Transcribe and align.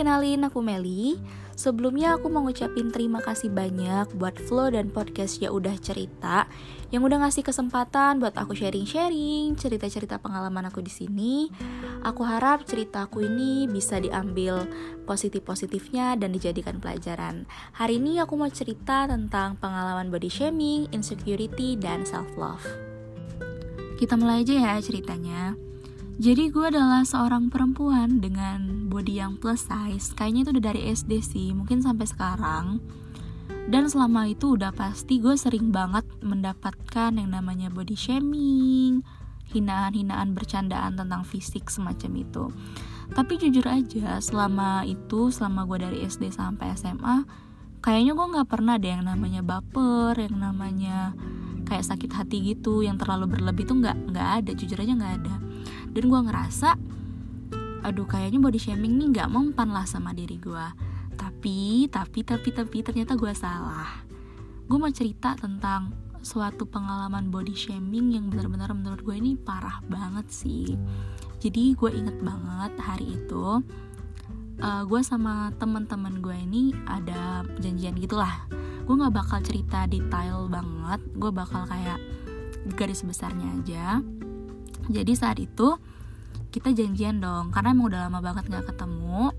kenalin 0.00 0.48
aku 0.48 0.64
Meli. 0.64 1.20
Sebelumnya 1.52 2.16
aku 2.16 2.32
mau 2.32 2.40
ngucapin 2.48 2.88
terima 2.88 3.20
kasih 3.20 3.52
banyak 3.52 4.16
buat 4.16 4.32
Flow 4.48 4.72
dan 4.72 4.88
podcast 4.88 5.44
ya 5.44 5.52
udah 5.52 5.76
cerita 5.76 6.48
yang 6.88 7.04
udah 7.04 7.20
ngasih 7.20 7.44
kesempatan 7.44 8.16
buat 8.16 8.32
aku 8.32 8.56
sharing-sharing 8.56 9.60
cerita-cerita 9.60 10.16
pengalaman 10.16 10.72
aku 10.72 10.80
di 10.80 10.88
sini. 10.88 11.52
Aku 12.00 12.24
harap 12.24 12.64
cerita 12.64 13.04
aku 13.04 13.28
ini 13.28 13.68
bisa 13.68 14.00
diambil 14.00 14.64
positif-positifnya 15.04 16.16
dan 16.16 16.32
dijadikan 16.32 16.80
pelajaran. 16.80 17.44
Hari 17.76 18.00
ini 18.00 18.24
aku 18.24 18.40
mau 18.40 18.48
cerita 18.48 19.04
tentang 19.04 19.60
pengalaman 19.60 20.08
body 20.08 20.32
shaming, 20.32 20.88
insecurity, 20.96 21.76
dan 21.76 22.08
self 22.08 22.32
love. 22.40 22.64
Kita 24.00 24.16
mulai 24.16 24.48
aja 24.48 24.56
ya 24.56 24.72
ceritanya. 24.80 25.69
Jadi 26.20 26.52
gue 26.52 26.68
adalah 26.68 27.00
seorang 27.00 27.48
perempuan 27.48 28.20
dengan 28.20 28.92
body 28.92 29.24
yang 29.24 29.40
plus 29.40 29.64
size. 29.64 30.12
Kayaknya 30.12 30.40
itu 30.44 30.50
udah 30.52 30.64
dari 30.68 30.82
SD 30.92 31.12
sih, 31.24 31.48
mungkin 31.56 31.80
sampai 31.80 32.04
sekarang. 32.04 32.76
Dan 33.64 33.88
selama 33.88 34.28
itu 34.28 34.52
udah 34.52 34.68
pasti 34.68 35.16
gue 35.16 35.32
sering 35.40 35.72
banget 35.72 36.04
mendapatkan 36.20 37.16
yang 37.16 37.32
namanya 37.32 37.72
body 37.72 37.96
shaming 37.96 39.00
Hinaan-hinaan 39.48 40.36
bercandaan 40.36 41.00
tentang 41.00 41.24
fisik 41.24 41.72
semacam 41.72 42.12
itu. 42.20 42.44
Tapi 43.16 43.40
jujur 43.40 43.64
aja 43.64 44.20
selama 44.20 44.84
itu, 44.84 45.32
selama 45.32 45.64
gue 45.72 45.88
dari 45.88 45.98
SD 46.04 46.36
sampai 46.36 46.76
SMA 46.76 47.24
Kayaknya 47.80 48.12
gue 48.12 48.26
gak 48.36 48.48
pernah 48.52 48.76
ada 48.76 48.88
yang 48.92 49.08
namanya 49.08 49.40
baper, 49.40 50.20
yang 50.20 50.36
namanya 50.36 51.16
kayak 51.64 51.88
sakit 51.88 52.12
hati 52.12 52.44
gitu 52.44 52.84
Yang 52.84 53.08
terlalu 53.08 53.40
berlebih 53.40 53.64
tuh 53.64 53.80
gak, 53.80 53.96
gak 54.12 54.44
ada, 54.44 54.50
jujur 54.52 54.76
aja 54.84 54.92
gak 55.00 55.14
ada 55.24 55.49
dan 55.90 56.04
gue 56.06 56.20
ngerasa 56.30 56.70
aduh 57.80 58.04
kayaknya 58.04 58.38
body 58.44 58.60
shaming 58.60 59.00
nih 59.00 59.08
nggak 59.16 59.28
mempan 59.32 59.72
lah 59.72 59.88
sama 59.88 60.12
diri 60.12 60.36
gue 60.36 60.90
tapi 61.20 61.84
tapi 61.92 62.20
tapi 62.24 62.48
tapi 62.48 62.76
ternyata 62.80 63.12
gue 63.16 63.32
salah. 63.36 64.04
Gue 64.64 64.76
mau 64.80 64.88
cerita 64.88 65.36
tentang 65.36 65.92
suatu 66.20 66.64
pengalaman 66.68 67.28
body 67.32 67.52
shaming 67.52 68.12
yang 68.12 68.28
benar-benar 68.32 68.72
menurut 68.72 69.00
gue 69.04 69.16
ini 69.16 69.36
parah 69.36 69.84
banget 69.88 70.28
sih. 70.32 70.76
Jadi 71.40 71.76
gue 71.76 71.90
inget 71.92 72.16
banget 72.20 72.72
hari 72.80 73.16
itu 73.16 73.60
uh, 74.60 74.64
eh, 74.64 74.82
gue 74.84 75.00
sama 75.00 75.52
teman-teman 75.56 76.20
gue 76.20 76.36
ini 76.36 76.76
ada 76.88 77.44
janjian 77.60 77.96
gitulah. 78.00 78.48
Gue 78.84 79.00
nggak 79.00 79.16
bakal 79.16 79.40
cerita 79.40 79.84
detail 79.88 80.48
banget 80.48 81.00
gue 81.16 81.30
bakal 81.32 81.68
kayak 81.68 82.00
garis 82.76 83.00
besarnya 83.00 83.48
aja 83.60 83.84
jadi 84.88 85.12
saat 85.12 85.42
itu 85.42 85.76
kita 86.50 86.74
janjian 86.74 87.22
dong 87.22 87.54
karena 87.54 87.74
emang 87.74 87.92
udah 87.92 88.00
lama 88.08 88.18
banget 88.22 88.50
gak 88.50 88.66
ketemu. 88.74 89.34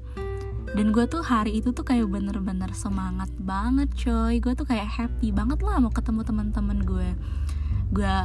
Dan 0.71 0.95
gue 0.95 1.03
tuh 1.03 1.19
hari 1.19 1.59
itu 1.59 1.75
tuh 1.75 1.83
kayak 1.83 2.07
bener-bener 2.07 2.71
semangat 2.71 3.27
banget 3.35 3.91
coy. 3.91 4.39
Gue 4.39 4.55
tuh 4.55 4.63
kayak 4.63 4.87
happy 4.87 5.35
banget 5.35 5.59
lah 5.59 5.83
mau 5.83 5.91
ketemu 5.91 6.23
teman-teman 6.23 6.79
gue 6.87 7.09
gue 7.91 8.15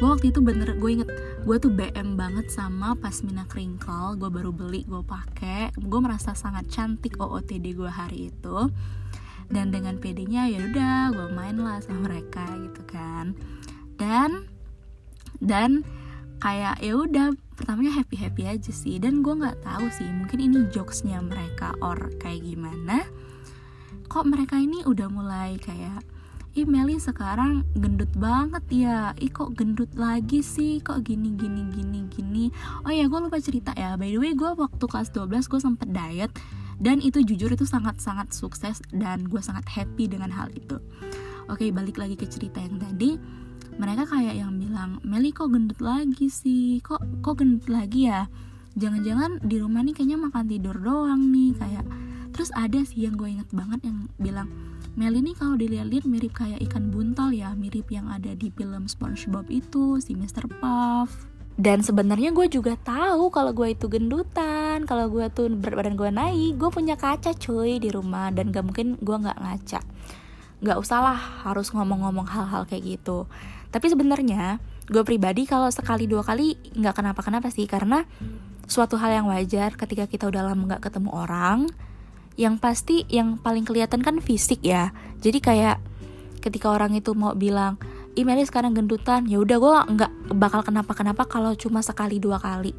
gue 0.00 0.08
waktu 0.08 0.32
itu 0.32 0.40
bener 0.40 0.80
gue 0.80 0.90
inget 0.96 1.12
gue 1.44 1.56
tuh 1.60 1.68
BM 1.68 2.16
banget 2.16 2.48
sama 2.48 2.96
pasmina 2.96 3.44
crinkle 3.44 4.16
gue 4.16 4.32
baru 4.32 4.48
beli 4.48 4.88
gue 4.88 5.04
pake. 5.04 5.76
Gue 5.76 6.00
merasa 6.00 6.32
sangat 6.32 6.72
cantik 6.72 7.20
OOTD 7.20 7.76
gue 7.76 7.90
hari 7.92 8.32
itu. 8.32 8.72
Dan 9.50 9.68
dengan 9.74 10.00
pedenya 10.00 10.48
ya 10.48 10.64
udah 10.72 11.12
gue 11.12 11.28
main 11.36 11.60
lah 11.60 11.84
sama 11.84 12.08
mereka 12.08 12.48
gitu 12.64 12.80
kan. 12.88 13.36
Dan 14.00 14.48
dan 15.44 15.84
kayak 16.40 16.80
ya 16.80 16.96
udah 16.96 17.36
pertamanya 17.54 17.92
happy 18.00 18.16
happy 18.16 18.42
aja 18.48 18.72
sih. 18.72 18.96
Dan 18.96 19.20
gue 19.20 19.36
nggak 19.36 19.60
tahu 19.62 19.86
sih 19.92 20.08
mungkin 20.08 20.40
ini 20.40 20.66
jokesnya 20.72 21.20
mereka 21.20 21.76
or 21.84 22.10
kayak 22.16 22.42
gimana. 22.42 23.04
Kok 24.10 24.26
mereka 24.26 24.58
ini 24.58 24.82
udah 24.82 25.06
mulai 25.06 25.60
kayak 25.60 26.02
Ih 26.50 26.66
Meli 26.66 26.98
sekarang 26.98 27.62
gendut 27.78 28.10
banget 28.18 28.64
ya. 28.74 29.14
Ih 29.22 29.30
kok 29.30 29.54
gendut 29.54 29.94
lagi 29.94 30.42
sih? 30.42 30.82
Kok 30.82 31.06
gini 31.06 31.38
gini 31.38 31.62
gini 31.70 32.10
gini? 32.10 32.50
Oh 32.82 32.90
ya 32.90 33.06
gue 33.06 33.20
lupa 33.22 33.38
cerita 33.38 33.70
ya. 33.78 33.94
By 33.94 34.10
the 34.10 34.18
way 34.18 34.34
gue 34.34 34.58
waktu 34.58 34.82
kelas 34.82 35.14
12 35.14 35.46
gue 35.46 35.60
sempet 35.62 35.88
diet. 35.94 36.34
Dan 36.80 36.98
itu 36.98 37.22
jujur 37.22 37.54
itu 37.54 37.68
sangat-sangat 37.68 38.32
sukses 38.32 38.80
Dan 38.90 39.30
gue 39.30 39.38
sangat 39.38 39.68
happy 39.70 40.10
dengan 40.10 40.34
hal 40.34 40.50
itu. 40.50 40.82
Oke 41.46 41.70
balik 41.70 42.02
lagi 42.02 42.18
ke 42.18 42.26
cerita 42.26 42.58
yang 42.58 42.82
tadi 42.82 43.14
mereka 43.80 44.04
kayak 44.04 44.36
yang 44.36 44.60
bilang 44.60 45.00
Meli 45.00 45.32
kok 45.32 45.48
gendut 45.48 45.80
lagi 45.80 46.28
sih? 46.28 46.84
Kok 46.84 47.24
kok 47.24 47.40
gendut 47.40 47.64
lagi 47.72 48.12
ya? 48.12 48.28
Jangan-jangan 48.76 49.40
di 49.40 49.56
rumah 49.56 49.80
nih 49.80 49.96
kayaknya 49.96 50.20
makan 50.20 50.44
tidur 50.44 50.76
doang 50.76 51.32
nih 51.32 51.56
kayak. 51.56 51.88
Terus 52.36 52.52
ada 52.52 52.84
sih 52.84 53.08
yang 53.08 53.16
gue 53.16 53.32
inget 53.32 53.48
banget 53.56 53.80
yang 53.88 54.06
bilang 54.20 54.52
Meli 55.00 55.24
nih 55.24 55.32
kalau 55.32 55.56
dilihat-lihat 55.56 56.04
mirip 56.04 56.36
kayak 56.36 56.60
ikan 56.68 56.92
buntal 56.92 57.32
ya 57.32 57.56
mirip 57.56 57.88
yang 57.88 58.12
ada 58.12 58.36
di 58.36 58.52
film 58.52 58.84
SpongeBob 58.84 59.48
itu 59.48 59.96
si 59.96 60.12
Mr. 60.12 60.44
Puff. 60.60 61.08
Dan 61.56 61.80
sebenarnya 61.80 62.36
gue 62.36 62.52
juga 62.52 62.76
tahu 62.76 63.32
kalau 63.32 63.56
gue 63.56 63.72
itu 63.72 63.88
gendutan 63.88 64.84
kalau 64.84 65.08
gue 65.08 65.24
tuh 65.32 65.48
berat 65.56 65.76
badan 65.80 65.96
gue 65.96 66.10
naik 66.12 66.52
gue 66.60 66.68
punya 66.68 67.00
kaca 67.00 67.32
cuy 67.32 67.80
di 67.80 67.88
rumah 67.88 68.28
dan 68.28 68.52
gak 68.52 68.64
mungkin 68.64 69.00
gue 69.00 69.16
nggak 69.16 69.40
ngaca. 69.40 69.80
Nggak 70.60 70.78
usah 70.84 70.98
lah 71.00 71.20
harus 71.48 71.72
ngomong-ngomong 71.72 72.28
hal-hal 72.28 72.68
kayak 72.68 73.00
gitu 73.00 73.24
tapi 73.70 73.86
sebenarnya 73.86 74.58
gue 74.90 75.02
pribadi 75.06 75.46
kalau 75.46 75.70
sekali 75.70 76.10
dua 76.10 76.26
kali 76.26 76.58
nggak 76.74 76.94
kenapa-kenapa 76.98 77.48
sih. 77.54 77.70
Karena 77.70 78.02
suatu 78.66 78.98
hal 78.98 79.22
yang 79.22 79.26
wajar 79.30 79.78
ketika 79.78 80.10
kita 80.10 80.26
udah 80.26 80.50
lama 80.50 80.74
nggak 80.74 80.90
ketemu 80.90 81.10
orang 81.14 81.70
yang 82.34 82.58
pasti 82.58 83.06
yang 83.06 83.38
paling 83.38 83.62
kelihatan 83.62 84.02
kan 84.02 84.18
fisik 84.18 84.66
ya. 84.66 84.90
Jadi 85.22 85.38
kayak 85.38 85.78
ketika 86.42 86.74
orang 86.74 86.98
itu 86.98 87.14
mau 87.14 87.34
bilang 87.38 87.78
emailnya 88.18 88.50
sekarang 88.50 88.74
gendutan. 88.74 89.30
Ya 89.30 89.38
udah 89.38 89.56
gue 89.62 89.76
nggak 89.94 90.12
bakal 90.34 90.66
kenapa-kenapa 90.66 91.30
kalau 91.30 91.54
cuma 91.54 91.78
sekali 91.86 92.18
dua 92.18 92.42
kali. 92.42 92.74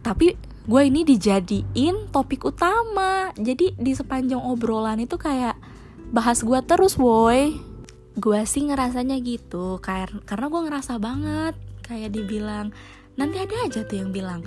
Tapi 0.00 0.36
gue 0.64 0.82
ini 0.88 1.04
dijadiin 1.04 2.08
topik 2.08 2.48
utama. 2.48 3.28
Jadi 3.36 3.76
di 3.76 3.92
sepanjang 3.92 4.40
obrolan 4.40 4.96
itu 5.04 5.20
kayak 5.20 5.60
bahas 6.08 6.40
gue 6.40 6.60
terus 6.64 6.96
woi 6.96 7.73
gue 8.14 8.40
sih 8.46 8.62
ngerasanya 8.70 9.18
gitu 9.26 9.82
karena 9.82 10.22
karena 10.22 10.46
gue 10.46 10.62
ngerasa 10.70 10.92
banget 11.02 11.54
kayak 11.82 12.14
dibilang 12.14 12.70
nanti 13.18 13.42
ada 13.42 13.54
aja 13.66 13.82
tuh 13.82 13.98
yang 13.98 14.14
bilang 14.14 14.46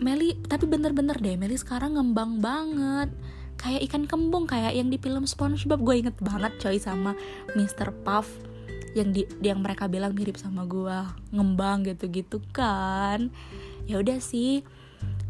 Meli 0.00 0.32
tapi 0.48 0.64
bener-bener 0.64 1.20
deh 1.20 1.36
Meli 1.36 1.60
sekarang 1.60 2.00
ngembang 2.00 2.40
banget 2.40 3.12
kayak 3.60 3.84
ikan 3.92 4.08
kembung 4.08 4.48
kayak 4.48 4.72
yang 4.72 4.88
di 4.88 4.96
film 4.96 5.28
SpongeBob 5.28 5.84
gue 5.84 5.94
inget 6.00 6.16
banget 6.24 6.56
coy 6.56 6.80
sama 6.80 7.12
Mr. 7.52 7.92
Puff 8.00 8.32
yang 8.96 9.12
di 9.12 9.28
yang 9.44 9.60
mereka 9.60 9.86
bilang 9.86 10.16
mirip 10.16 10.40
sama 10.40 10.64
gue 10.64 10.98
ngembang 11.36 11.84
gitu-gitu 11.84 12.40
kan 12.50 13.28
ya 13.84 14.00
udah 14.00 14.18
sih 14.18 14.64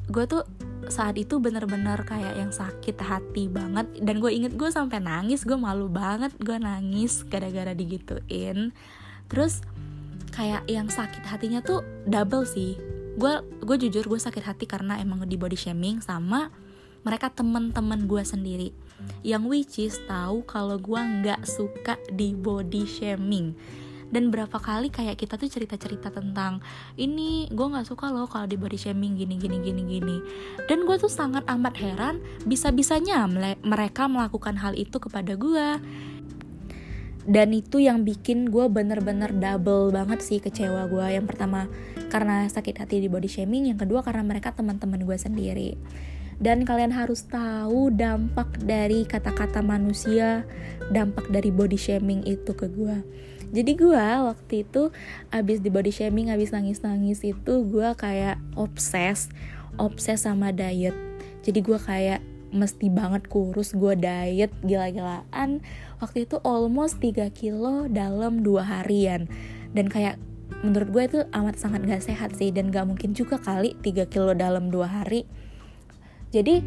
gue 0.07 0.25
tuh 0.31 0.47
saat 0.91 1.17
itu 1.17 1.39
bener-bener 1.39 2.03
kayak 2.05 2.37
yang 2.37 2.53
sakit 2.53 2.99
hati 3.01 3.47
banget. 3.47 3.87
Dan 4.03 4.19
gue 4.19 4.31
inget 4.31 4.55
gue 4.55 4.69
sampai 4.69 4.99
nangis 4.99 5.47
gue 5.47 5.57
malu 5.57 5.87
banget 5.89 6.35
gue 6.39 6.59
nangis 6.59 7.25
gara-gara 7.27 7.73
digituin. 7.73 8.75
Terus 9.31 9.63
kayak 10.35 10.67
yang 10.67 10.91
sakit 10.91 11.23
hatinya 11.27 11.63
tuh 11.63 11.87
double 12.05 12.45
sih. 12.45 12.77
Gue 13.17 13.43
gue 13.63 13.77
jujur 13.89 14.07
gue 14.07 14.21
sakit 14.21 14.45
hati 14.45 14.67
karena 14.69 14.99
emang 14.99 15.27
di 15.27 15.39
body 15.39 15.57
shaming 15.57 16.03
sama 16.03 16.51
mereka 17.01 17.33
temen-temen 17.33 18.05
gue 18.05 18.23
sendiri. 18.23 18.69
Yang 19.25 19.43
which 19.49 19.77
is 19.81 19.97
tahu 20.05 20.45
kalau 20.45 20.77
gue 20.77 21.01
nggak 21.01 21.49
suka 21.49 21.97
di 22.13 22.37
body 22.37 22.85
shaming 22.85 23.57
dan 24.11 24.35
berapa 24.35 24.59
kali 24.59 24.91
kayak 24.91 25.19
kita 25.19 25.39
tuh 25.39 25.47
cerita-cerita 25.47 26.11
tentang 26.11 26.59
ini 26.99 27.47
gue 27.51 27.67
nggak 27.67 27.87
suka 27.87 28.11
loh 28.11 28.27
kalau 28.27 28.47
di 28.51 28.59
body 28.59 28.79
shaming 28.79 29.15
gini 29.15 29.39
gini 29.39 29.59
gini 29.63 29.83
gini. 29.87 30.17
Dan 30.67 30.87
gue 30.87 30.97
tuh 30.99 31.11
sangat 31.11 31.47
amat 31.47 31.79
heran 31.79 32.19
bisa-bisanya 32.47 33.27
mereka 33.63 34.11
melakukan 34.11 34.59
hal 34.59 34.75
itu 34.75 34.99
kepada 34.99 35.39
gue 35.39 35.79
dan 37.31 37.53
itu 37.53 37.79
yang 37.79 38.03
bikin 38.03 38.49
gue 38.49 38.67
bener-bener 38.73 39.31
double 39.31 39.93
banget 39.93 40.25
sih 40.25 40.41
kecewa 40.41 40.89
gue 40.89 41.07
yang 41.15 41.29
pertama 41.29 41.69
karena 42.11 42.49
sakit 42.51 42.81
hati 42.83 42.99
di 42.99 43.09
body 43.13 43.31
shaming. 43.31 43.71
Yang 43.71 43.87
kedua 43.87 44.01
karena 44.03 44.27
mereka 44.27 44.51
teman-teman 44.51 45.05
gue 45.07 45.15
sendiri. 45.15 45.79
Dan 46.41 46.65
kalian 46.65 46.91
harus 46.91 47.29
tahu 47.29 47.93
dampak 47.93 48.65
dari 48.65 49.05
kata-kata 49.05 49.61
manusia 49.61 50.49
dampak 50.89 51.29
dari 51.29 51.53
body 51.53 51.77
shaming 51.77 52.25
itu 52.25 52.57
ke 52.57 52.67
gue 52.67 52.99
jadi 53.51 53.73
gue 53.75 54.07
waktu 54.31 54.63
itu 54.63 54.95
abis 55.35 55.59
di 55.59 55.75
body 55.75 55.91
shaming 55.91 56.31
abis 56.31 56.55
nangis 56.55 56.87
nangis 56.87 57.27
itu 57.27 57.67
gue 57.67 57.89
kayak 57.99 58.39
obses 58.55 59.27
obses 59.79 60.23
sama 60.29 60.51
diet. 60.51 60.95
Jadi 61.43 61.65
gue 61.65 61.79
kayak 61.79 62.21
mesti 62.51 62.91
banget 62.91 63.27
kurus 63.31 63.73
gue 63.75 63.95
diet 63.95 64.51
gila-gilaan. 64.63 65.63
Waktu 65.99 66.27
itu 66.27 66.39
almost 66.43 66.99
3 66.99 67.31
kilo 67.31 67.87
dalam 67.87 68.43
dua 68.43 68.67
harian. 68.67 69.31
Dan 69.73 69.87
kayak 69.87 70.19
menurut 70.67 70.89
gue 70.91 71.03
itu 71.07 71.19
amat 71.31 71.57
sangat 71.57 71.87
gak 71.87 72.03
sehat 72.03 72.35
sih 72.37 72.51
dan 72.51 72.75
gak 72.75 72.85
mungkin 72.87 73.15
juga 73.15 73.39
kali 73.39 73.79
3 73.83 74.11
kilo 74.11 74.37
dalam 74.37 74.69
dua 74.69 74.87
hari. 74.91 75.25
Jadi 76.31 76.63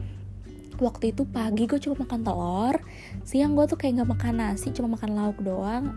waktu 0.82 1.14
itu 1.14 1.24
pagi 1.30 1.70
gue 1.70 1.78
cuma 1.78 2.02
makan 2.02 2.26
telur 2.26 2.76
siang 3.22 3.54
gue 3.54 3.62
tuh 3.70 3.78
kayak 3.78 4.02
nggak 4.02 4.10
makan 4.10 4.34
nasi 4.42 4.74
cuma 4.74 4.98
makan 4.98 5.14
lauk 5.14 5.38
doang 5.46 5.94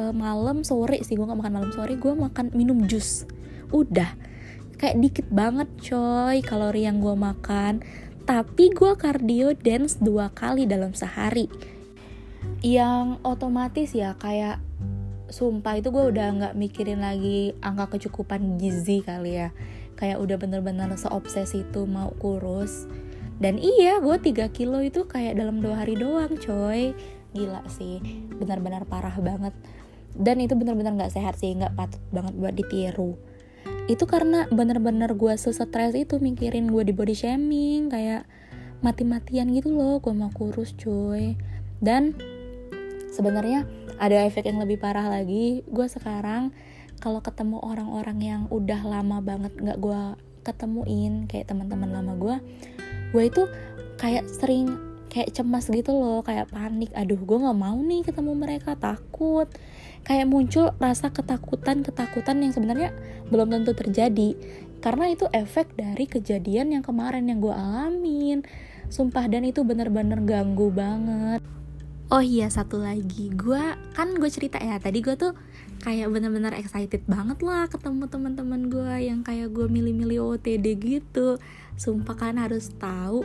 e, 0.00 0.16
malam 0.16 0.64
sore 0.64 1.04
sih 1.04 1.20
gue 1.20 1.26
nggak 1.28 1.36
makan 1.44 1.54
malam 1.60 1.72
sore 1.76 2.00
gue 2.00 2.12
makan 2.16 2.48
minum 2.56 2.88
jus. 2.88 3.28
Udah 3.68 4.16
kayak 4.80 4.96
dikit 4.96 5.26
banget 5.28 5.68
coy 5.84 6.40
kalori 6.40 6.88
yang 6.88 7.04
gue 7.04 7.12
makan. 7.12 7.84
Tapi 8.24 8.72
gue 8.72 8.92
cardio 8.96 9.52
dance 9.52 10.00
dua 10.00 10.32
kali 10.32 10.64
dalam 10.64 10.96
sehari. 10.96 11.50
Yang 12.64 13.20
otomatis 13.26 13.92
ya 13.92 14.16
kayak 14.16 14.62
sumpah 15.28 15.78
itu 15.78 15.92
gue 15.92 16.04
udah 16.10 16.26
nggak 16.36 16.54
mikirin 16.56 17.04
lagi 17.04 17.54
angka 17.60 17.98
kecukupan 17.98 18.56
gizi 18.56 19.04
kali 19.04 19.44
ya. 19.44 19.52
Kayak 20.00 20.24
udah 20.24 20.36
bener-bener 20.40 20.88
seobsesi 20.96 21.68
itu 21.68 21.84
mau 21.84 22.08
kurus. 22.16 22.88
Dan 23.40 23.56
iya 23.56 24.00
gue 24.04 24.16
3 24.20 24.52
kilo 24.52 24.84
itu 24.84 25.08
kayak 25.08 25.36
dalam 25.40 25.64
dua 25.64 25.84
hari 25.84 25.96
doang 25.96 26.36
coy. 26.36 26.92
Gila 27.32 27.64
sih 27.72 28.00
benar-benar 28.36 28.84
parah 28.84 29.16
banget 29.16 29.52
dan 30.16 30.42
itu 30.42 30.58
benar-benar 30.58 30.96
nggak 30.96 31.14
sehat 31.14 31.38
sih 31.38 31.54
nggak 31.54 31.74
patut 31.78 32.02
banget 32.10 32.34
buat 32.36 32.54
ditiru. 32.54 33.14
Itu 33.90 34.06
karena 34.06 34.46
bener-bener 34.50 35.14
gue 35.18 35.34
sesetres 35.34 35.94
itu 35.98 36.22
mikirin 36.22 36.70
gue 36.70 36.82
di 36.86 36.94
body 36.94 37.14
shaming 37.14 37.90
kayak 37.90 38.26
mati-matian 38.80 39.52
gitu 39.52 39.74
loh 39.74 39.98
gue 39.98 40.14
mau 40.14 40.30
kurus 40.30 40.74
cuy. 40.78 41.34
Dan 41.82 42.14
sebenarnya 43.10 43.66
ada 44.00 44.24
efek 44.24 44.46
yang 44.46 44.62
lebih 44.62 44.78
parah 44.80 45.10
lagi. 45.10 45.66
Gue 45.66 45.90
sekarang 45.90 46.54
kalau 47.00 47.24
ketemu 47.24 47.58
orang-orang 47.60 48.18
yang 48.20 48.42
udah 48.52 48.80
lama 48.84 49.18
banget 49.24 49.52
nggak 49.56 49.78
gue 49.80 50.02
ketemuin 50.40 51.28
kayak 51.28 51.52
teman-teman 51.52 51.92
lama 51.92 52.16
gue 52.16 52.36
gue 53.12 53.22
itu 53.28 53.42
kayak 54.00 54.24
sering 54.28 54.80
kayak 55.12 55.34
cemas 55.34 55.66
gitu 55.66 55.90
loh 55.90 56.22
kayak 56.22 56.48
panik. 56.48 56.94
Aduh 56.94 57.18
gue 57.18 57.38
nggak 57.42 57.58
mau 57.58 57.76
nih 57.76 58.06
ketemu 58.06 58.32
mereka 58.38 58.78
takut 58.78 59.50
kayak 60.06 60.26
muncul 60.28 60.72
rasa 60.80 61.12
ketakutan 61.12 61.84
ketakutan 61.84 62.40
yang 62.42 62.52
sebenarnya 62.52 62.90
belum 63.28 63.52
tentu 63.52 63.72
terjadi. 63.76 64.36
Karena 64.80 65.12
itu 65.12 65.28
efek 65.30 65.76
dari 65.76 66.08
kejadian 66.08 66.72
yang 66.72 66.84
kemarin 66.84 67.28
yang 67.28 67.38
gue 67.38 67.52
alamin. 67.52 68.40
Sumpah 68.88 69.28
dan 69.28 69.44
itu 69.44 69.60
bener-bener 69.62 70.18
ganggu 70.24 70.72
banget. 70.72 71.44
Oh 72.10 72.18
iya 72.18 72.50
satu 72.50 72.82
lagi, 72.82 73.30
gue 73.30 73.62
kan 73.94 74.18
gue 74.18 74.26
cerita 74.26 74.58
ya 74.58 74.82
tadi 74.82 74.98
gue 74.98 75.14
tuh 75.14 75.30
kayak 75.86 76.10
bener-bener 76.10 76.50
excited 76.58 77.06
banget 77.06 77.38
lah 77.38 77.70
ketemu 77.70 78.10
teman-teman 78.10 78.66
gue 78.66 78.94
yang 79.06 79.22
kayak 79.22 79.54
gue 79.54 79.70
milih-milih 79.70 80.34
OTD 80.34 80.74
gitu. 80.82 81.38
Sumpah 81.78 82.18
kan 82.18 82.34
harus 82.42 82.74
tahu, 82.82 83.22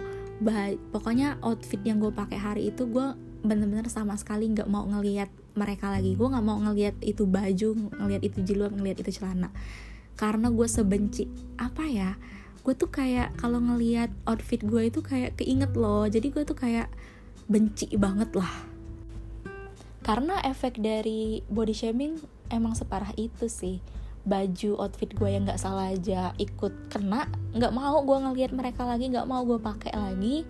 pokoknya 0.93 1.41
outfit 1.41 1.81
yang 1.81 1.97
gue 1.97 2.13
pakai 2.13 2.37
hari 2.37 2.69
itu 2.69 2.85
gue 2.85 3.17
bener-bener 3.41 3.89
sama 3.89 4.13
sekali 4.21 4.53
nggak 4.53 4.69
mau 4.69 4.85
ngelihat 4.85 5.33
mereka 5.55 5.89
lagi. 5.89 6.13
Gue 6.13 6.27
nggak 6.29 6.45
mau 6.45 6.59
ngelihat 6.59 6.99
itu 7.01 7.23
baju, 7.25 7.91
ngelihat 7.99 8.23
itu 8.23 8.37
jilbab, 8.43 8.75
ngelihat 8.75 9.01
itu 9.01 9.11
celana. 9.15 9.49
Karena 10.19 10.51
gue 10.51 10.67
sebenci 10.67 11.27
apa 11.57 11.87
ya? 11.87 12.19
Gue 12.61 12.77
tuh 12.77 12.91
kayak 12.91 13.39
kalau 13.39 13.57
ngelihat 13.63 14.11
outfit 14.29 14.61
gue 14.61 14.91
itu 14.91 14.99
kayak 15.01 15.39
keinget 15.39 15.71
loh. 15.73 16.05
Jadi 16.05 16.29
gue 16.29 16.43
tuh 16.43 16.55
kayak 16.55 16.91
benci 17.45 17.93
banget 17.97 18.33
lah 18.33 18.75
karena 20.05 20.37
efek 20.45 20.77
dari 20.77 21.41
body 21.49 21.73
shaming 21.73 22.21
emang 22.53 22.77
separah 22.77 23.09
itu 23.17 23.49
sih 23.49 23.81
baju 24.21 24.77
outfit 24.77 25.09
gue 25.09 25.29
yang 25.33 25.49
nggak 25.49 25.57
salah 25.57 25.89
aja 25.89 26.29
ikut 26.37 26.93
kena 26.93 27.25
nggak 27.57 27.73
mau 27.73 28.05
gue 28.05 28.17
ngelihat 28.29 28.53
mereka 28.53 28.85
lagi 28.85 29.09
nggak 29.09 29.25
mau 29.25 29.41
gue 29.41 29.57
pakai 29.57 29.97
lagi 29.97 30.45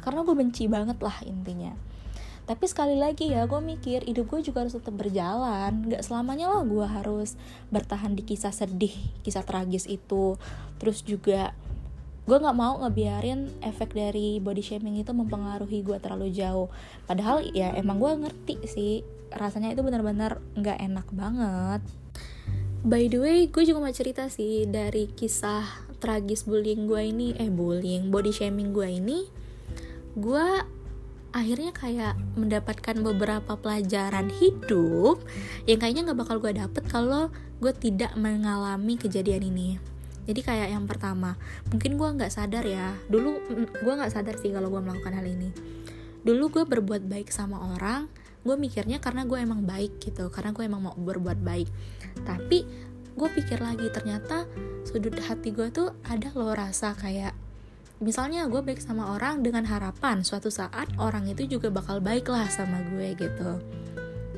karena 0.00 0.24
gue 0.24 0.34
benci 0.36 0.64
banget 0.72 0.96
lah 1.04 1.20
intinya 1.28 1.76
tapi 2.46 2.70
sekali 2.70 2.94
lagi 2.94 3.34
ya 3.34 3.42
gue 3.50 3.58
mikir 3.58 4.06
hidup 4.06 4.30
gue 4.30 4.40
juga 4.46 4.62
harus 4.62 4.78
tetap 4.78 4.94
berjalan. 4.94 5.82
Nggak 5.82 6.06
selamanya 6.06 6.46
lah 6.46 6.62
gue 6.62 6.86
harus 6.86 7.34
bertahan 7.74 8.14
di 8.14 8.22
kisah 8.22 8.54
sedih 8.54 8.94
kisah 9.26 9.42
tragis 9.42 9.90
itu. 9.90 10.38
Terus 10.78 11.02
juga 11.02 11.50
gue 12.26 12.38
nggak 12.38 12.54
mau 12.58 12.78
ngebiarin 12.82 13.50
efek 13.66 13.94
dari 13.94 14.38
body 14.38 14.62
shaming 14.62 14.98
itu 15.02 15.10
mempengaruhi 15.10 15.82
gue 15.82 15.98
terlalu 15.98 16.30
jauh. 16.30 16.70
Padahal 17.10 17.42
ya 17.50 17.74
emang 17.74 17.98
gue 17.98 18.14
ngerti 18.14 18.62
sih 18.70 19.02
rasanya 19.34 19.74
itu 19.74 19.82
benar-benar 19.82 20.38
nggak 20.54 20.78
enak 20.78 21.06
banget. 21.10 21.82
By 22.86 23.10
the 23.10 23.18
way 23.18 23.50
gue 23.50 23.62
juga 23.66 23.82
mau 23.82 23.90
cerita 23.90 24.30
sih 24.30 24.70
dari 24.70 25.10
kisah 25.10 25.66
tragis 25.98 26.46
bullying 26.46 26.86
gue 26.86 27.10
ini 27.10 27.34
eh 27.34 27.50
bullying 27.50 28.14
body 28.14 28.30
shaming 28.30 28.70
gue 28.70 28.86
ini. 28.86 29.26
Gue 30.14 30.62
akhirnya 31.36 31.68
kayak 31.76 32.16
mendapatkan 32.32 32.96
beberapa 33.04 33.60
pelajaran 33.60 34.32
hidup 34.32 35.20
yang 35.68 35.76
kayaknya 35.76 36.08
nggak 36.08 36.20
bakal 36.24 36.40
gue 36.40 36.56
dapet 36.56 36.80
kalau 36.88 37.28
gue 37.60 37.72
tidak 37.76 38.16
mengalami 38.16 38.96
kejadian 38.96 39.44
ini. 39.52 39.76
Jadi 40.24 40.40
kayak 40.40 40.72
yang 40.72 40.88
pertama 40.88 41.36
mungkin 41.68 42.00
gue 42.00 42.08
nggak 42.08 42.32
sadar 42.32 42.64
ya. 42.64 42.96
Dulu 43.12 43.52
gue 43.68 43.92
nggak 43.92 44.16
sadar 44.16 44.40
sih 44.40 44.48
kalau 44.48 44.72
gue 44.72 44.80
melakukan 44.80 45.12
hal 45.12 45.28
ini. 45.28 45.52
Dulu 46.24 46.48
gue 46.48 46.64
berbuat 46.64 47.04
baik 47.04 47.28
sama 47.28 47.60
orang 47.76 48.08
gue 48.46 48.56
mikirnya 48.56 49.02
karena 49.02 49.26
gue 49.28 49.36
emang 49.36 49.66
baik 49.66 50.00
gitu 50.00 50.32
karena 50.32 50.56
gue 50.56 50.64
emang 50.64 50.88
mau 50.88 50.96
berbuat 50.96 51.36
baik. 51.44 51.68
Tapi 52.24 52.64
gue 53.12 53.28
pikir 53.36 53.60
lagi 53.60 53.92
ternyata 53.92 54.48
sudut 54.88 55.12
hati 55.20 55.52
gue 55.52 55.68
tuh 55.68 55.92
ada 56.08 56.32
loh 56.32 56.56
rasa 56.56 56.96
kayak 56.96 57.36
misalnya 57.98 58.44
gue 58.44 58.60
baik 58.60 58.80
sama 58.82 59.16
orang 59.16 59.40
dengan 59.40 59.64
harapan 59.64 60.20
suatu 60.20 60.52
saat 60.52 60.92
orang 61.00 61.28
itu 61.32 61.48
juga 61.58 61.72
bakal 61.72 62.04
baik 62.04 62.28
lah 62.28 62.44
sama 62.52 62.84
gue 62.92 63.16
gitu. 63.16 63.50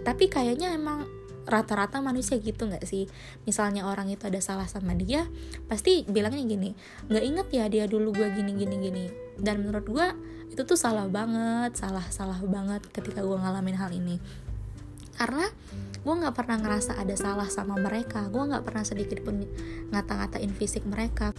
Tapi 0.06 0.30
kayaknya 0.30 0.72
emang 0.74 1.10
rata-rata 1.48 1.98
manusia 1.98 2.38
gitu 2.38 2.68
nggak 2.70 2.86
sih? 2.86 3.10
Misalnya 3.48 3.88
orang 3.88 4.12
itu 4.12 4.28
ada 4.28 4.38
salah 4.38 4.68
sama 4.70 4.94
dia 4.94 5.26
pasti 5.66 6.04
bilangnya 6.06 6.44
gini 6.44 6.70
nggak 7.08 7.24
inget 7.24 7.48
ya 7.50 7.64
dia 7.66 7.84
dulu 7.90 8.14
gue 8.14 8.28
gini 8.30 8.54
gini 8.54 8.76
gini. 8.78 9.04
Dan 9.34 9.66
menurut 9.66 9.86
gue 9.90 10.06
itu 10.54 10.62
tuh 10.62 10.78
salah 10.78 11.10
banget 11.10 11.74
salah 11.74 12.06
salah 12.14 12.38
banget 12.44 12.86
ketika 12.94 13.26
gue 13.26 13.36
ngalamin 13.36 13.74
hal 13.74 13.90
ini. 13.90 14.22
Karena 15.18 15.50
gue 15.98 16.14
nggak 16.14 16.36
pernah 16.36 16.62
ngerasa 16.62 16.94
ada 16.94 17.14
salah 17.18 17.50
sama 17.50 17.74
mereka 17.74 18.30
gue 18.30 18.38
nggak 18.38 18.62
pernah 18.62 18.86
sedikit 18.86 19.18
pun 19.26 19.42
ngata-ngatain 19.90 20.54
fisik 20.54 20.86
mereka 20.86 21.34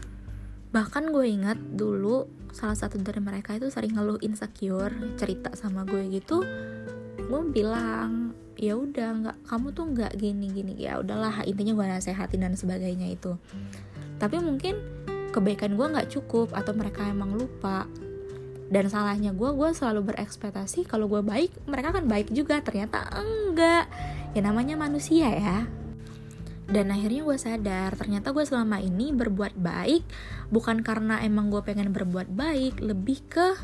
bahkan 0.70 1.10
gue 1.10 1.26
ingat 1.26 1.58
dulu 1.58 2.30
salah 2.54 2.78
satu 2.78 3.02
dari 3.02 3.22
mereka 3.22 3.58
itu 3.58 3.70
sering 3.74 3.98
ngeluh 3.98 4.22
insecure 4.22 4.94
cerita 5.18 5.54
sama 5.58 5.86
gue 5.86 6.06
gitu. 6.14 6.46
Gue 7.18 7.42
bilang 7.50 8.34
ya 8.60 8.76
udah 8.76 9.10
nggak 9.24 9.38
kamu 9.50 9.68
tuh 9.74 9.86
nggak 9.94 10.14
gini 10.18 10.48
gini. 10.54 10.74
Ya 10.78 11.02
udahlah 11.02 11.42
intinya 11.46 11.74
gue 11.74 11.86
nasehatin 11.90 12.46
dan 12.46 12.54
sebagainya 12.54 13.10
itu. 13.10 13.38
Tapi 14.22 14.38
mungkin 14.42 14.78
kebaikan 15.34 15.74
gue 15.78 15.88
nggak 15.90 16.10
cukup 16.14 16.54
atau 16.54 16.74
mereka 16.78 17.06
emang 17.10 17.34
lupa. 17.34 17.90
Dan 18.70 18.86
salahnya 18.86 19.34
gue 19.34 19.50
gue 19.50 19.70
selalu 19.74 20.14
berekspektasi 20.14 20.86
kalau 20.86 21.10
gue 21.10 21.26
baik 21.26 21.50
mereka 21.66 21.98
kan 21.98 22.06
baik 22.06 22.30
juga. 22.30 22.62
Ternyata 22.62 23.10
enggak. 23.18 23.90
Ya 24.38 24.46
namanya 24.46 24.78
manusia 24.78 25.34
ya 25.34 25.79
dan 26.70 26.94
akhirnya 26.94 27.26
gue 27.26 27.38
sadar 27.38 27.98
ternyata 27.98 28.30
gue 28.30 28.46
selama 28.46 28.78
ini 28.78 29.10
berbuat 29.14 29.58
baik 29.58 30.06
bukan 30.54 30.86
karena 30.86 31.22
emang 31.26 31.50
gue 31.50 31.62
pengen 31.66 31.90
berbuat 31.90 32.30
baik 32.30 32.82
lebih 32.82 33.26
ke 33.26 33.58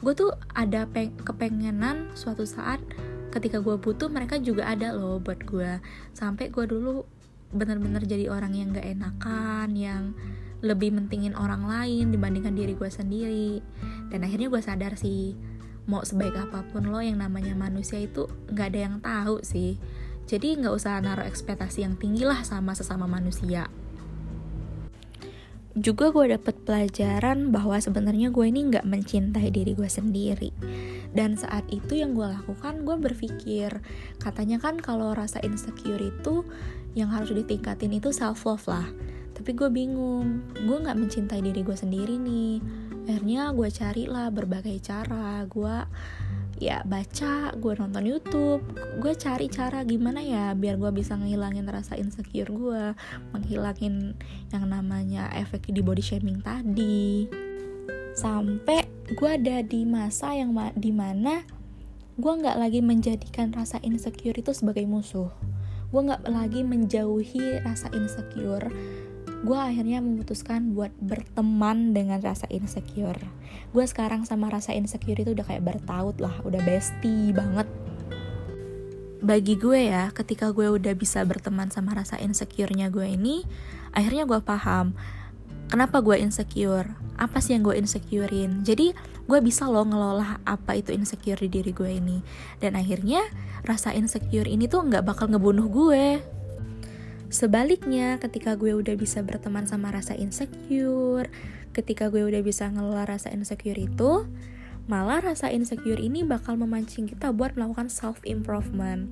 gue 0.00 0.12
tuh 0.16 0.32
ada 0.56 0.88
peng 0.88 1.12
kepengenan 1.20 2.12
suatu 2.16 2.44
saat 2.44 2.80
ketika 3.32 3.60
gue 3.60 3.76
butuh 3.80 4.08
mereka 4.12 4.36
juga 4.40 4.68
ada 4.68 4.92
loh 4.92 5.20
buat 5.20 5.44
gue 5.44 5.80
sampai 6.12 6.48
gue 6.52 6.64
dulu 6.68 7.04
bener-bener 7.50 8.06
jadi 8.06 8.30
orang 8.30 8.54
yang 8.54 8.70
gak 8.70 8.86
enakan 8.86 9.68
yang 9.74 10.14
lebih 10.60 10.92
mentingin 10.92 11.32
orang 11.32 11.64
lain 11.64 12.12
dibandingkan 12.12 12.52
diri 12.52 12.76
gue 12.76 12.90
sendiri. 12.92 13.64
Dan 14.12 14.22
akhirnya 14.28 14.52
gue 14.52 14.60
sadar 14.60 14.92
sih 15.00 15.34
mau 15.88 16.04
sebaik 16.04 16.36
apa 16.36 16.62
pun 16.70 16.86
lo 16.92 17.00
yang 17.00 17.18
namanya 17.18 17.56
manusia 17.56 17.98
itu 17.98 18.28
nggak 18.52 18.66
ada 18.70 18.78
yang 18.78 18.96
tahu 19.02 19.42
sih 19.42 19.74
jadi 20.26 20.58
nggak 20.58 20.74
usah 20.74 21.00
naruh 21.00 21.26
ekspektasi 21.26 21.86
yang 21.86 21.94
tinggi 21.96 22.26
lah 22.26 22.42
sama 22.44 22.76
sesama 22.76 23.06
manusia. 23.08 23.70
Juga 25.78 26.10
gue 26.10 26.34
dapet 26.34 26.66
pelajaran 26.66 27.54
bahwa 27.54 27.78
sebenarnya 27.78 28.34
gue 28.34 28.42
ini 28.42 28.74
nggak 28.74 28.90
mencintai 28.90 29.54
diri 29.54 29.78
gue 29.78 29.86
sendiri. 29.86 30.50
Dan 31.14 31.38
saat 31.38 31.62
itu 31.70 31.94
yang 31.94 32.18
gue 32.18 32.26
lakukan 32.26 32.82
gue 32.82 32.96
berpikir 32.98 33.78
katanya 34.18 34.58
kan 34.58 34.82
kalau 34.82 35.14
rasa 35.14 35.38
insecure 35.46 36.02
itu 36.02 36.42
yang 36.98 37.14
harus 37.14 37.30
ditingkatin 37.30 37.94
itu 37.94 38.10
self 38.10 38.50
love 38.50 38.66
lah. 38.66 38.86
Tapi 39.38 39.54
gue 39.54 39.70
bingung 39.70 40.42
gue 40.58 40.74
nggak 40.74 40.98
mencintai 40.98 41.38
diri 41.38 41.62
gue 41.62 41.78
sendiri 41.78 42.18
nih. 42.18 42.58
Akhirnya 43.06 43.54
gue 43.54 43.70
carilah 43.70 44.26
berbagai 44.34 44.74
cara 44.82 45.46
gue 45.46 45.76
ya 46.60 46.84
baca 46.84 47.56
gue 47.56 47.72
nonton 47.72 48.04
YouTube 48.04 48.60
gue 49.00 49.16
cari 49.16 49.48
cara 49.48 49.80
gimana 49.80 50.20
ya 50.20 50.52
biar 50.52 50.76
gue 50.76 50.92
bisa 50.92 51.16
ngilangin 51.16 51.64
rasa 51.64 51.96
insecure 51.96 52.52
gue 52.52 52.92
menghilangin 53.32 54.12
yang 54.52 54.68
namanya 54.68 55.32
efek 55.32 55.72
di 55.72 55.80
body 55.80 56.04
shaming 56.04 56.44
tadi. 56.44 57.26
Sampai 58.12 58.84
gue 59.16 59.30
ada 59.30 59.64
di 59.64 59.88
masa 59.88 60.36
yang 60.36 60.52
ma 60.52 60.68
di 60.76 60.92
mana 60.92 61.40
gue 62.20 62.32
nggak 62.36 62.60
lagi 62.60 62.84
menjadikan 62.84 63.56
rasa 63.56 63.80
insecure 63.80 64.36
itu 64.36 64.52
sebagai 64.52 64.84
musuh. 64.84 65.32
Gue 65.88 66.00
nggak 66.04 66.28
lagi 66.28 66.60
menjauhi 66.60 67.64
rasa 67.64 67.88
insecure 67.96 68.68
gue 69.40 69.56
akhirnya 69.56 70.04
memutuskan 70.04 70.76
buat 70.76 70.92
berteman 71.00 71.96
dengan 71.96 72.20
rasa 72.20 72.44
insecure. 72.52 73.20
Gue 73.72 73.84
sekarang 73.88 74.28
sama 74.28 74.52
rasa 74.52 74.76
insecure 74.76 75.16
itu 75.16 75.32
udah 75.32 75.48
kayak 75.48 75.64
bertaut 75.64 76.20
lah 76.20 76.36
udah 76.44 76.60
bestie 76.60 77.32
banget. 77.32 77.64
Bagi 79.20 79.56
gue 79.56 79.88
ya 79.88 80.12
ketika 80.12 80.52
gue 80.52 80.68
udah 80.68 80.92
bisa 80.92 81.24
berteman 81.24 81.72
sama 81.72 81.96
rasa 81.96 82.20
insecure-nya 82.20 82.92
gue 82.92 83.04
ini 83.04 83.44
akhirnya 83.92 84.24
gue 84.24 84.40
paham 84.40 84.96
kenapa 85.68 86.00
gue 86.00 86.16
insecure 86.20 86.88
apa 87.20 87.36
sih 87.40 87.56
yang 87.56 87.64
gue 87.64 87.76
insecurein. 87.76 88.64
Jadi 88.64 88.96
gue 89.28 89.38
bisa 89.44 89.68
loh 89.68 89.84
ngelola 89.84 90.40
apa 90.44 90.76
itu 90.76 90.92
insecure 90.92 91.36
di 91.36 91.48
diri 91.52 91.72
gue 91.72 91.90
ini. 92.00 92.20
Dan 92.60 92.76
akhirnya 92.76 93.24
rasa 93.64 93.92
insecure 93.92 94.48
ini 94.48 94.68
tuh 94.68 94.88
nggak 94.88 95.04
bakal 95.04 95.28
ngebunuh 95.28 95.68
gue 95.68 96.04
Sebaliknya, 97.30 98.18
ketika 98.18 98.58
gue 98.58 98.74
udah 98.74 98.98
bisa 98.98 99.22
berteman 99.22 99.62
sama 99.62 99.94
rasa 99.94 100.18
insecure, 100.18 101.30
ketika 101.70 102.10
gue 102.10 102.26
udah 102.26 102.42
bisa 102.42 102.66
ngelola 102.66 103.06
rasa 103.06 103.30
insecure 103.30 103.78
itu, 103.78 104.26
malah 104.90 105.22
rasa 105.22 105.46
insecure 105.54 106.02
ini 106.02 106.26
bakal 106.26 106.58
memancing 106.58 107.06
kita 107.06 107.30
buat 107.30 107.54
melakukan 107.54 107.86
self 107.86 108.18
improvement. 108.26 109.06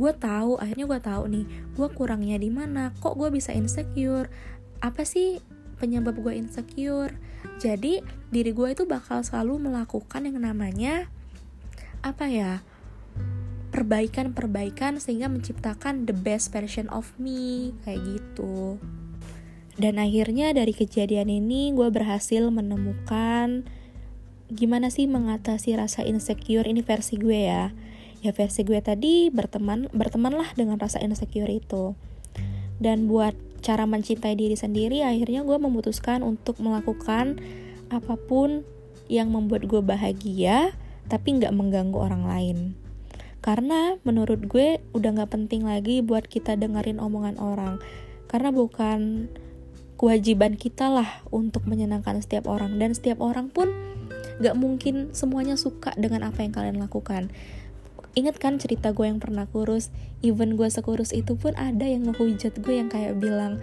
Gue 0.00 0.16
tahu, 0.16 0.56
akhirnya 0.56 0.88
gue 0.88 1.00
tahu 1.04 1.24
nih, 1.28 1.46
gue 1.76 1.88
kurangnya 1.92 2.40
di 2.40 2.48
mana, 2.48 2.96
kok 3.04 3.20
gue 3.20 3.28
bisa 3.28 3.52
insecure, 3.52 4.32
apa 4.80 5.04
sih 5.04 5.36
penyebab 5.76 6.16
gue 6.16 6.32
insecure. 6.32 7.12
Jadi, 7.60 8.00
diri 8.32 8.56
gue 8.56 8.72
itu 8.72 8.88
bakal 8.88 9.20
selalu 9.20 9.68
melakukan 9.68 10.24
yang 10.24 10.40
namanya 10.40 11.12
apa 12.00 12.24
ya? 12.32 12.64
Perbaikan-perbaikan 13.74 15.02
sehingga 15.02 15.26
menciptakan 15.26 16.06
the 16.06 16.14
best 16.14 16.54
version 16.54 16.86
of 16.94 17.10
me 17.18 17.74
kayak 17.82 17.98
gitu. 18.06 18.78
Dan 19.74 19.98
akhirnya 19.98 20.54
dari 20.54 20.70
kejadian 20.70 21.26
ini 21.26 21.74
gue 21.74 21.90
berhasil 21.90 22.46
menemukan 22.54 23.66
gimana 24.46 24.94
sih 24.94 25.10
mengatasi 25.10 25.74
rasa 25.74 26.06
insecure 26.06 26.70
ini 26.70 26.86
versi 26.86 27.18
gue 27.18 27.50
ya. 27.50 27.74
Ya 28.22 28.30
versi 28.30 28.62
gue 28.62 28.78
tadi 28.78 29.34
berteman 29.34 29.90
bertemanlah 29.90 30.54
dengan 30.54 30.78
rasa 30.78 31.02
insecure 31.02 31.50
itu. 31.50 31.98
Dan 32.78 33.10
buat 33.10 33.34
cara 33.58 33.90
mencintai 33.90 34.38
diri 34.38 34.54
sendiri 34.54 35.02
akhirnya 35.02 35.42
gue 35.42 35.58
memutuskan 35.58 36.22
untuk 36.22 36.62
melakukan 36.62 37.42
apa 37.90 38.14
pun 38.14 38.62
yang 39.10 39.34
membuat 39.34 39.66
gue 39.66 39.82
bahagia 39.82 40.70
tapi 41.10 41.40
nggak 41.40 41.52
mengganggu 41.52 41.98
orang 41.98 42.24
lain 42.28 42.58
karena 43.44 44.00
menurut 44.08 44.48
gue 44.48 44.80
udah 44.96 45.20
gak 45.20 45.36
penting 45.36 45.68
lagi 45.68 46.00
buat 46.00 46.24
kita 46.24 46.56
dengerin 46.56 46.96
omongan 46.96 47.36
orang. 47.36 47.76
Karena 48.24 48.48
bukan 48.48 49.28
kewajiban 50.00 50.56
kita 50.56 50.88
lah 50.88 51.20
untuk 51.28 51.68
menyenangkan 51.68 52.24
setiap 52.24 52.48
orang. 52.48 52.80
Dan 52.80 52.96
setiap 52.96 53.20
orang 53.20 53.52
pun 53.52 53.68
gak 54.40 54.56
mungkin 54.56 55.12
semuanya 55.12 55.60
suka 55.60 55.92
dengan 56.00 56.24
apa 56.24 56.40
yang 56.40 56.56
kalian 56.56 56.80
lakukan. 56.80 57.28
Ingat 58.16 58.40
kan 58.40 58.56
cerita 58.56 58.96
gue 58.96 59.12
yang 59.12 59.20
pernah 59.20 59.44
kurus? 59.44 59.92
Even 60.24 60.56
gue 60.56 60.72
sekurus 60.72 61.12
itu 61.12 61.36
pun 61.36 61.52
ada 61.52 61.84
yang 61.84 62.08
ngehujat 62.08 62.64
gue 62.64 62.80
yang 62.80 62.88
kayak 62.88 63.20
bilang, 63.20 63.60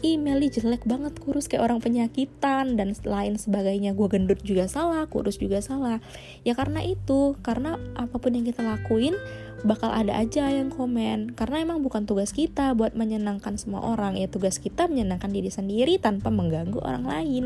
ih 0.00 0.16
Meli 0.16 0.48
jelek 0.48 0.88
banget 0.88 1.20
kurus 1.20 1.44
kayak 1.44 1.68
orang 1.68 1.78
penyakitan 1.84 2.76
dan 2.76 2.96
lain 2.96 3.36
sebagainya. 3.36 3.92
Gue 3.92 4.08
gendut 4.08 4.40
juga 4.40 4.64
salah 4.64 5.04
kurus 5.04 5.36
juga 5.36 5.60
salah. 5.60 6.00
Ya 6.40 6.56
karena 6.56 6.80
itu 6.80 7.36
karena 7.44 7.76
apa 7.96 8.16
pun 8.16 8.32
yang 8.32 8.48
kita 8.48 8.64
lakuin 8.64 9.12
bakal 9.60 9.92
ada 9.92 10.16
aja 10.16 10.48
yang 10.48 10.72
komen. 10.72 11.36
Karena 11.36 11.60
emang 11.60 11.84
bukan 11.84 12.08
tugas 12.08 12.32
kita 12.32 12.72
buat 12.72 12.96
menyenangkan 12.96 13.60
semua 13.60 13.84
orang. 13.84 14.16
Ya 14.16 14.26
tugas 14.26 14.56
kita 14.56 14.88
menyenangkan 14.88 15.28
diri 15.28 15.52
sendiri 15.52 16.00
tanpa 16.00 16.32
mengganggu 16.32 16.80
orang 16.80 17.04
lain. 17.04 17.44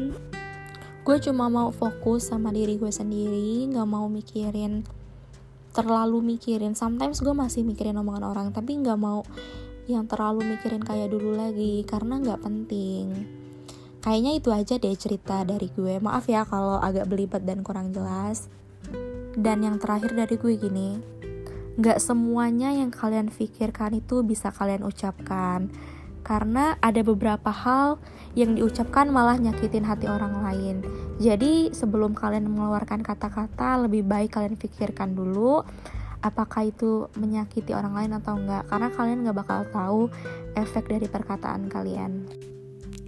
Gue 1.05 1.21
cuma 1.21 1.51
mau 1.53 1.75
fokus 1.75 2.33
sama 2.33 2.49
diri 2.55 2.81
gue 2.81 2.89
sendiri 2.89 3.69
nggak 3.69 3.89
mau 3.91 4.07
mikirin 4.07 4.87
terlalu 5.75 6.23
mikirin. 6.23 6.79
Sometimes 6.79 7.19
gue 7.19 7.35
masih 7.35 7.67
mikirin 7.67 7.99
omongan 7.99 8.25
orang 8.31 8.47
tapi 8.55 8.79
nggak 8.79 8.97
mau 8.97 9.27
yang 9.91 10.09
terlalu 10.09 10.57
mikirin 10.57 10.81
kayak 10.81 11.13
dulu 11.13 11.37
lagi 11.37 11.85
karena 11.85 12.21
nggak 12.21 12.41
penting. 12.41 13.07
Kayaknya 14.05 14.33
itu 14.37 14.49
aja 14.53 14.75
deh 14.77 14.97
cerita 14.97 15.45
dari 15.49 15.73
gue. 15.73 15.97
Maaf 16.01 16.29
ya 16.29 16.45
kalau 16.45 16.77
agak 16.77 17.09
belibet 17.09 17.45
dan 17.49 17.65
kurang 17.65 17.93
jelas. 17.93 18.53
Dan 19.35 19.65
yang 19.65 19.81
terakhir 19.81 20.15
dari 20.15 20.37
gue 20.37 20.55
gini 20.57 21.15
nggak 21.75 21.99
semuanya 21.99 22.71
yang 22.71 22.95
kalian 22.95 23.35
pikirkan 23.35 23.99
itu 23.99 24.23
bisa 24.23 24.55
kalian 24.55 24.87
ucapkan. 24.87 25.71
Karena 26.25 26.81
ada 26.81 27.05
beberapa 27.05 27.53
hal 27.53 28.01
yang 28.33 28.57
diucapkan 28.57 29.13
malah 29.13 29.37
nyakitin 29.37 29.85
hati 29.85 30.09
orang 30.09 30.41
lain. 30.41 30.77
Jadi, 31.21 31.69
sebelum 31.77 32.17
kalian 32.17 32.49
mengeluarkan 32.49 33.05
kata-kata, 33.05 33.85
lebih 33.85 34.09
baik 34.09 34.33
kalian 34.33 34.57
pikirkan 34.57 35.13
dulu 35.13 35.61
apakah 36.25 36.73
itu 36.73 37.13
menyakiti 37.21 37.77
orang 37.77 37.93
lain 37.93 38.17
atau 38.17 38.41
enggak. 38.41 38.65
Karena 38.73 38.89
kalian 38.89 39.21
nggak 39.29 39.39
bakal 39.45 39.61
tahu 39.69 40.01
efek 40.57 40.89
dari 40.89 41.05
perkataan 41.05 41.69
kalian. 41.69 42.25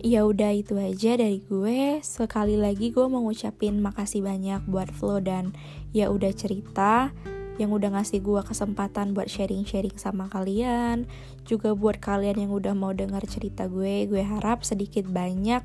Ya 0.05 0.29
udah 0.29 0.53
itu 0.53 0.77
aja 0.77 1.17
dari 1.17 1.41
gue. 1.41 2.05
Sekali 2.05 2.61
lagi 2.61 2.93
gue 2.93 3.09
mau 3.09 3.25
ngucapin 3.25 3.81
makasih 3.81 4.21
banyak 4.21 4.69
buat 4.69 4.93
Flo 4.93 5.19
dan 5.25 5.57
ya 5.97 6.13
udah 6.13 6.31
cerita 6.37 7.11
yang 7.57 7.73
udah 7.73 7.97
ngasih 7.97 8.21
gue 8.21 8.45
kesempatan 8.45 9.17
buat 9.17 9.33
sharing-sharing 9.33 9.97
sama 9.97 10.29
kalian. 10.29 11.09
Juga 11.49 11.73
buat 11.73 11.97
kalian 11.97 12.47
yang 12.47 12.53
udah 12.53 12.77
mau 12.77 12.93
dengar 12.93 13.25
cerita 13.25 13.65
gue 13.67 14.05
gue 14.05 14.21
harap 14.21 14.61
sedikit 14.63 15.09
banyak 15.09 15.65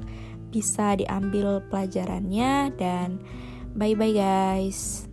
bisa 0.55 0.95
diambil 0.95 1.59
pelajarannya. 1.67 2.71
Dan 2.79 3.19
bye 3.75 3.93
bye 3.99 4.15
guys 4.15 5.10